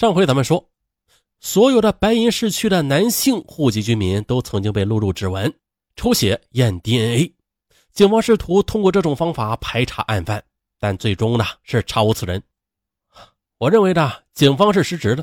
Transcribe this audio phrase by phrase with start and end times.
[0.00, 0.66] 上回咱们说，
[1.40, 5.54] 所有的白银市区的男性户籍居民都曾经被录入指纹、
[5.94, 7.34] 抽血、验 DNA。
[7.92, 10.42] 警方试图通过这种方法排查案犯，
[10.78, 12.42] 但最终呢是查无此人。
[13.58, 15.22] 我认为呢，警方是失职的。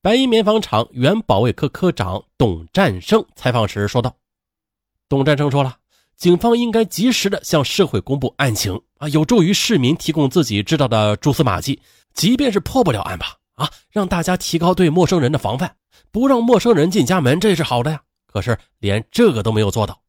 [0.00, 4.16] 白银棉纺厂原保卫科科长董战胜采访时说道
[5.10, 5.78] ：“董战胜说了，
[6.16, 11.82] 警方应该及时的向社会公布案情啊，有助于市民提供自己知道的蛛丝马迹，
[12.14, 15.76] 即便是破不了案吧，啊，让大家提高对陌生人的防范，
[16.10, 18.00] 不让陌生人进家门，这是好的呀。
[18.26, 20.00] 可是连这个都没有做到。”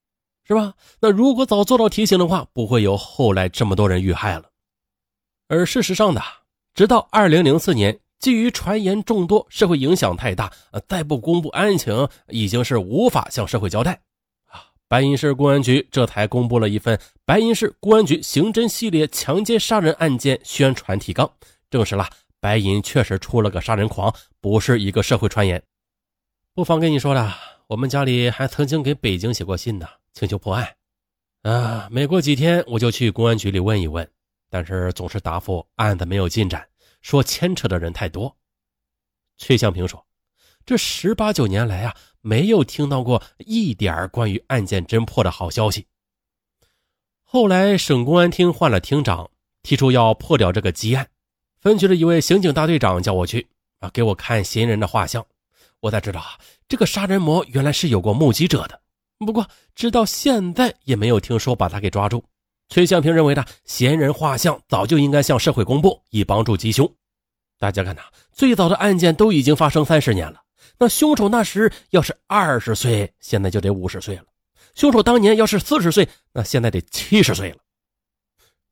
[0.50, 0.74] 是吧？
[1.00, 4.46] 那如果早做到提醒的话，不会有后来这么多人遇害了。
[5.48, 6.22] 而事实上呢，
[6.74, 14.02] 直到二零零四年，基于传言众多、社会影响太大，呃，再不公布案情，已经是无法向社会交代
[14.48, 14.74] 啊。
[14.88, 21.28] 白银市公安局这才公布了一份《白银市公安局刑侦系列强奸杀人案件宣传提纲》，
[21.70, 25.62] 证实了白银确实出了个杀人狂，不是一个社会传言。
[26.54, 27.36] 不妨跟你说了，
[27.68, 29.88] 我们家里还曾经给北京写过信呢。
[30.12, 30.76] 请求破案，
[31.44, 34.10] 啊，每过几天我就去公安局里问一问，
[34.50, 36.68] 但是总是答复案子没有进展，
[37.02, 38.36] 说牵扯的人太多。
[39.38, 40.06] 崔向平说
[40.66, 45.86] ：“这十八九年来啊，没有听到过一点关于案件侦破的好消息。”
[47.24, 49.30] 后来省公安厅换了厅长，
[49.62, 51.08] 提出要破掉这个积案，
[51.62, 53.48] 分局的一位刑警大队长叫我去
[53.80, 55.26] 啊，给我看嫌疑人的画像，
[55.82, 58.80] 我才知道啊，这个杀人魔原来是有过目击者的。
[59.18, 62.24] 不过，直到现在也没有听说把他给抓住。
[62.70, 66.90] 崔向平认为，的嫌疑人画像早就应该向社会公布，以帮助缉凶。
[67.58, 70.42] 大家看呐，最早的案件都已经发生三十年了，
[70.78, 74.24] 那凶手那时要是二十岁，现在就得五十岁了；
[74.76, 77.58] 凶手当年要是四十岁，那现在得七十岁了。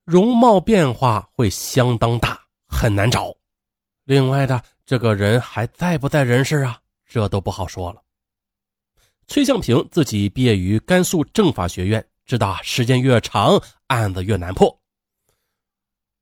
[0.05, 3.35] 容貌变化会相当大，很难找。
[4.03, 6.79] 另外的，这个人还在不在人世啊？
[7.07, 8.01] 这都不好说了。
[9.27, 14.79] 崔向平自己毕业于甘肃政法学院，知道时间越长，案子越难破。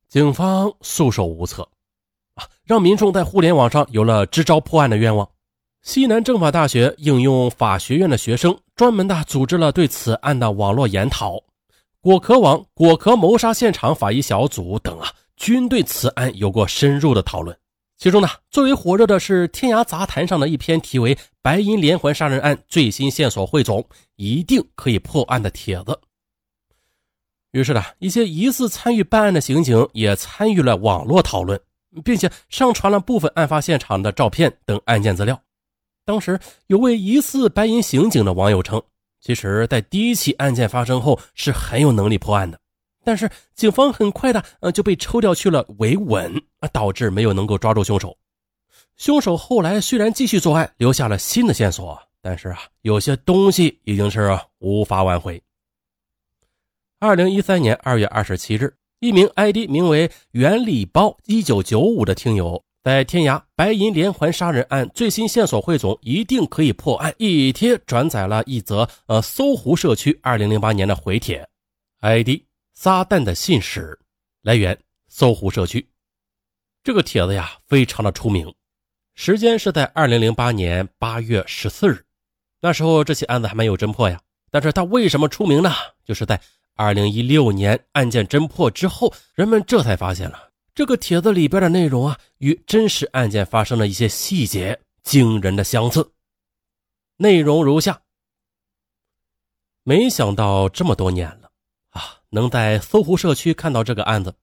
[0.07, 1.67] 警方束手无策，
[2.35, 5.29] 啊，让民众在互联网上有了支招破案的愿望。
[5.81, 11.43] 西南政法大学应用法学院的学生专门的组织了对此案的网络研讨，
[11.99, 17.57] 果壳网、果壳谋杀现场法医小组等啊，均对此案有过深入的讨论。
[17.97, 23.87] 其中呢，最为火热的是天涯杂谈上的一篇题为《白银连环杀人案最新线索汇总，
[24.17, 25.97] 一定可以破案》的帖子。
[27.51, 31.57] 于是呢，一些疑似参与办案的刑警也参与了网络讨论，
[32.03, 35.41] 并且上传了部分案发现场的照片等案件资料。
[36.03, 38.81] 当时有位疑似白银刑警的网友称，
[39.21, 42.59] 其实，在第一起案件发生后是很有能力破案的。
[43.05, 48.17] 但是警方很快的，呃，就被抽调去了维稳啊，导致没有能够抓住凶手。
[48.97, 55.41] 凶手后来虽然继续作案，留下了新的线索，但是啊，有些东西已经是无法挽回。
[56.99, 67.13] 二零一三年二月二十七日，一名 ID 名为“原礼包一九九五”的听友在天涯白银连环杀人案最新线索汇总，一定可以破案。
[67.17, 71.47] 一贴转载了一则呃搜狐社区二零零八年的回帖
[72.01, 72.29] ，ID。
[72.75, 73.97] 撒旦的信使，
[74.41, 74.77] 来源
[75.07, 75.89] 搜狐社区。
[76.83, 78.53] 这个帖子呀，非常的出名。
[79.15, 82.05] 时间是在二零零八年八月十四日，
[82.59, 84.21] 那时候这起案子还没有侦破呀。
[84.51, 85.71] 但是他为什么出名呢？
[86.03, 86.39] 就是在
[86.75, 96.11] 二零一六年案件侦破之后，人们这才发现了这个帖子里边的内容啊，与真实案件发生的一些细节惊人的相似。
[97.17, 98.01] 内容如下：
[99.83, 101.44] 没想到这么多年了。
[102.29, 104.33] 能在搜狐社区看到这个案子，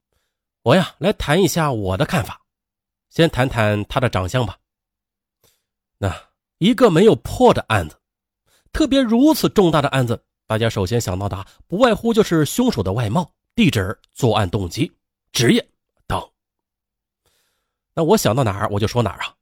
[0.63, 2.41] 我呀来谈一下我的看法。
[3.11, 4.57] 先谈谈他的长相吧。
[5.99, 6.15] 那
[6.59, 8.01] 一个没有破的案子，
[8.73, 14.91] 特别如此重大的案子，大家首先想到的不外乎就是凶手的外貌、地址、作案动机、
[15.33, 15.69] 职业
[16.07, 16.27] 等。
[17.95, 19.35] 那我想到哪儿我就说哪儿啊。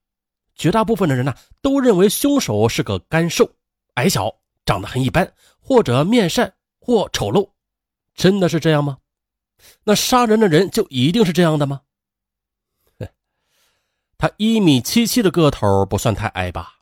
[0.56, 1.32] 绝大部分的人呢
[1.62, 3.48] 都认为凶手是个干瘦、
[3.94, 4.34] 矮小、
[4.66, 7.48] 长得很一般，或者面善或丑陋。
[8.14, 8.98] 真的是这样吗？
[9.84, 11.82] 那杀人的人就一定是这样的吗？
[14.16, 16.80] 他一米七七的个头不算太矮吧？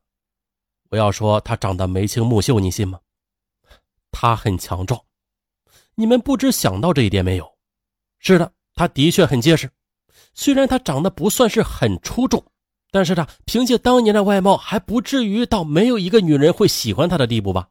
[0.91, 2.99] 我要说他长得眉清目秀，你信吗？
[4.11, 5.01] 他很强壮，
[5.95, 7.59] 你们不知想到这一点没有？
[8.19, 9.71] 是的，他的确很结实。
[10.35, 12.45] 虽然他长得不算是很出众，
[12.91, 17.69] 但是他凭借当年的外貌，还不至于到没有一个女人会喜欢他的地步吧？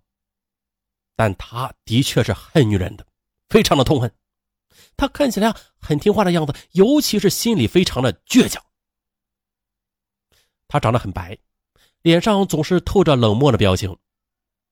[1.15, 3.06] 但他的确是恨女人的。
[3.49, 4.11] 非常的痛恨，
[4.95, 8.63] 他看起来很听话的样子，尤其是心里非常的倔强。
[10.67, 11.37] 他长得很白，
[12.01, 13.95] 脸上总是透着冷漠的表情。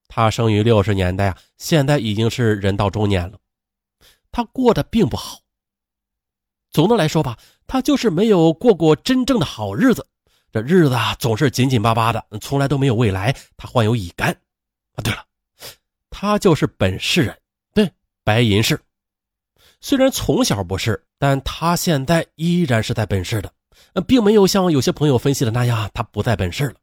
[0.07, 3.39] 他生于六十年代啊，现在已经是人到中年了。
[4.31, 5.39] 他过得并不好。
[6.69, 10.06] 总的来说吧，他就是没有过过真正的好日子。
[10.51, 13.36] 这日子啊，总是紧紧巴巴的，从来都没有未来。
[13.57, 14.31] 他患有乙肝。
[14.95, 15.25] 啊，对了，
[16.10, 17.42] 他就是本市人，
[18.25, 18.77] 白银市。
[19.80, 23.54] 虽然从小不是，但他现在依然是在本市的，
[24.07, 26.75] 并没有像有些朋友分析的那样，他不在本市了。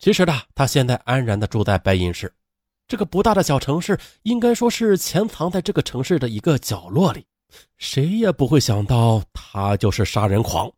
[0.00, 2.32] 其实呢，他现在安然的住在白银市，
[2.88, 7.24] 这个不大的小城市，应该说是潜藏在这个城市的一个角落里。
[7.76, 10.70] 谁也不会想到他就是杀人狂，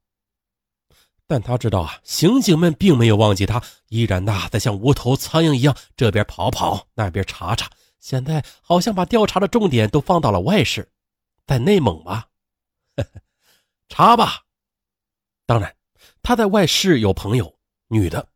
[1.27, 7.71] 但他知道啊，刑警们并没有忘记他，依然呐在像无头苍蝇一样这边跑跑，那边查查。
[8.01, 10.91] 现在好像把调查的重点都放到了外市，
[11.47, 12.27] 在内蒙吧？
[13.89, 14.43] 查吧。
[15.47, 15.77] 当然，
[16.23, 17.59] 他在外市有朋友，
[17.89, 18.27] 女的。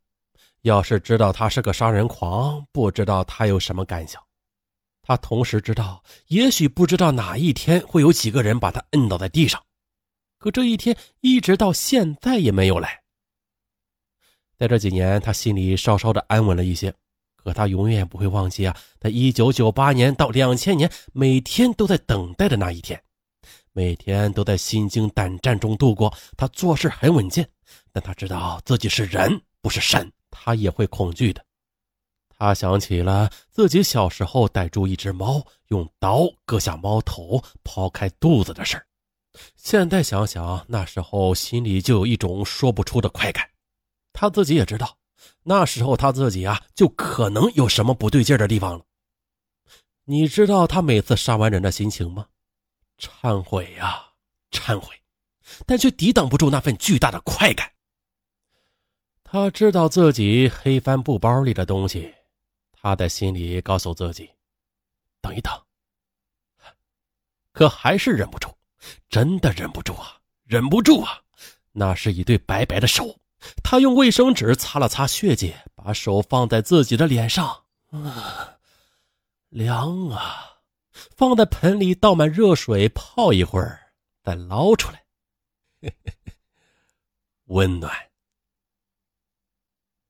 [0.61, 4.21] 要是知道他是个杀人狂，不知道他有什么感想。
[5.03, 9.63] 他同时知道，也许不知道哪一天会有几个人把他摁倒在地上，
[10.39, 13.03] 可这一天一直到现在也没有来。
[14.57, 16.91] 在这几年，他心里稍稍的安稳了一些，
[17.45, 22.99] 可他永远不会忘记啊，在一九九八年到两千年，每天都在等待的那一天，
[23.71, 26.11] 每天都在心惊胆战中度过。
[26.35, 27.47] 他做事很稳健，
[27.93, 31.45] 但他知道自己是人，不是神，他也会恐惧的。
[32.35, 38.83] 他想起了自己小时候逮住一只猫，用刀割下猫头，剖开肚子的事
[39.55, 43.47] 现在想想，那时候心里就有一种说不出的快感。
[44.13, 44.97] 他自己也知道，
[45.43, 48.85] 那时候他自己啊，就可能有什么不对劲的地方了。
[50.05, 52.27] 你知道他每次杀完人的心情吗？
[52.97, 54.03] 忏悔呀，
[54.51, 54.95] 忏悔，
[55.65, 57.71] 但却抵挡不住那份巨大的快感。
[59.23, 62.13] 他知道自己黑帆布包里的东西。
[62.71, 64.29] 他在心里告诉自己
[65.19, 65.51] ：“等一等。”
[67.51, 68.53] 可还是忍不住，
[69.09, 71.19] 真的忍不住啊，忍不住啊！
[71.71, 73.19] 那是一对白白的手，
[73.63, 78.57] 他用卫生纸擦了擦血迹，把手放在自己的脸上，啊，
[79.49, 80.51] 凉啊！
[81.17, 83.93] 放在盆里倒满热水泡一会儿，
[84.23, 85.05] 再捞出来，
[87.45, 87.93] 温暖。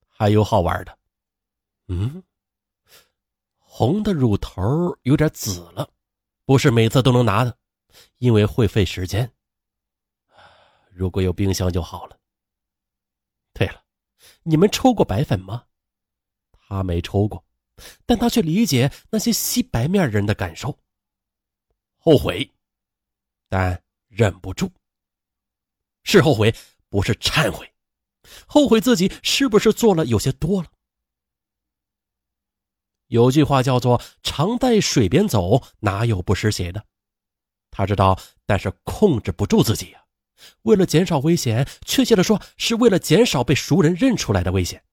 [0.08, 0.98] 还有好玩的，
[1.88, 2.24] 嗯。
[3.58, 5.90] 红的乳头有点紫了，
[6.46, 7.58] 不是每次都能拿的，
[8.20, 9.30] 因为会费时间。
[10.90, 12.18] 如果有冰箱就好了。
[13.56, 13.84] 对了，
[14.44, 15.66] 你们抽过白粉吗？
[16.52, 17.44] 他没抽过，
[18.06, 20.78] 但他却理解那些吸白面人的感受。
[21.98, 22.54] 后悔，
[23.50, 24.72] 但忍不住。
[26.04, 26.54] 是后悔，
[26.90, 27.74] 不是忏悔。
[28.46, 30.72] 后悔自己是不是做了有些多了。
[33.08, 36.86] 有句话叫做“常在水边走，哪有不湿鞋的？”
[37.72, 40.05] 他知道，但是控制不住自己呀。
[40.64, 44.84] 为了减少危险，确切的说，是为了减少被熟人认出来的危险，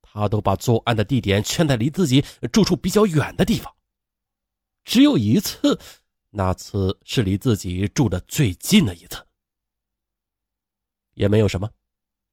[0.00, 3.74] 他都把作案的地点圈在离自己住处比较远的地方。
[4.84, 5.78] 只有一次，
[6.30, 9.26] 那次是离自己住的最近的一次。
[11.14, 11.70] 也没有什么，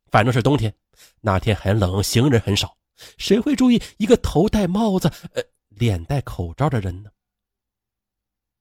[0.08, 0.74] 反正是冬天，
[1.22, 2.78] 那天很冷，行人很少。
[3.18, 7.12] 谁会注意一个头戴帽子、呃，脸戴口罩的人呢？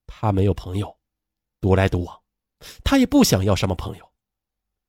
[0.06, 0.96] 他没有朋友，
[1.60, 2.20] 独来独往，
[2.84, 4.10] 他也不想要什么朋友，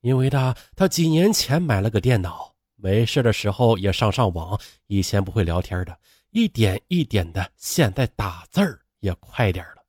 [0.01, 4.59] 因为他他几年前买了个电脑，没事的时候也上上网。
[4.87, 5.97] 以前不会聊天的，
[6.31, 9.83] 一点一点的，现在打字儿也快点了。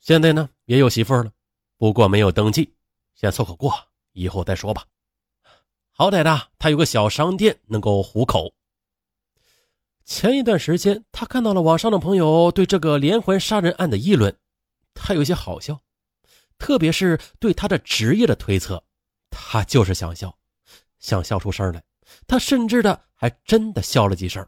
[0.00, 1.30] 现在呢，也有媳妇了，
[1.76, 2.72] 不过没有登记，
[3.14, 3.72] 先凑合过，
[4.12, 4.84] 以后再说吧。
[5.92, 8.54] 好歹的，他有个小商店，能够糊口。
[10.06, 14.34] 前一段时间，他看到了网上的朋友对这个连环杀人案的议论，
[14.94, 15.82] 他有些好笑，
[16.60, 18.84] 特别是对他的职业的推测，
[19.30, 20.38] 他就是想笑，
[21.00, 21.82] 想笑出声来。
[22.26, 24.46] 他甚至的还真的笑了几声，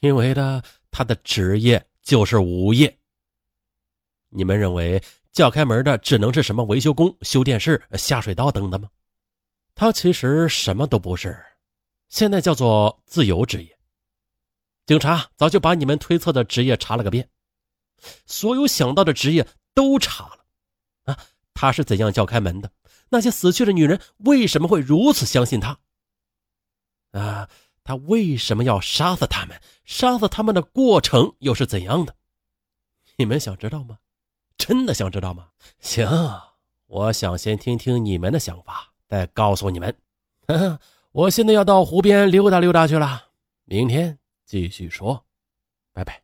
[0.00, 2.98] 因为呢，他的职业就是无业。
[4.28, 8.88] 你们认为叫开门的只能是什么维修工、修电视、下水道等的吗？
[9.74, 11.36] 他其实什么都不是，
[12.08, 13.76] 现在叫做自由职业。
[14.86, 17.28] 警察早就把你们推测的职业查了个遍，
[18.26, 20.43] 所有想到的职业都查了。
[21.54, 22.70] 他是怎样叫开门的？
[23.10, 25.78] 那些死去的女人为什么会如此相信他？
[27.12, 27.48] 啊，
[27.84, 29.60] 他为什么要杀死他们？
[29.84, 32.16] 杀死他们的过程又是怎样的？
[33.16, 33.98] 你们想知道吗？
[34.58, 35.50] 真的想知道吗？
[35.78, 36.08] 行，
[36.86, 39.96] 我想先听听你们的想法，再告诉你们。
[41.12, 43.28] 我现在要到湖边溜达溜达去了，
[43.64, 45.24] 明天继续说，
[45.92, 46.23] 拜拜。